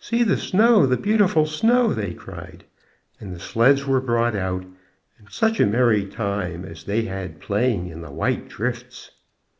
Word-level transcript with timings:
"See 0.00 0.24
the 0.24 0.36
snow, 0.36 0.84
the 0.84 0.96
beautiful 0.96 1.46
snow" 1.46 1.94
they 1.94 2.12
cried; 2.12 2.64
and 3.20 3.32
the 3.32 3.38
sleds 3.38 3.86
were 3.86 4.00
brought 4.00 4.34
out, 4.34 4.64
and 5.16 5.30
such 5.30 5.60
a 5.60 5.64
merry 5.64 6.06
time 6.06 6.64
as 6.64 6.82
they 6.82 7.02
had 7.02 7.38
playing 7.38 7.86
in 7.86 8.00
the 8.02 8.10
white 8.10 8.48
drifts! 8.48 9.12